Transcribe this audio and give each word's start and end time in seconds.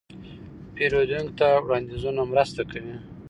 پیرودونکي 0.75 1.33
ته 1.39 1.47
وړاندیزونه 1.63 2.21
مرسته 2.31 2.61
کوي. 2.71 2.95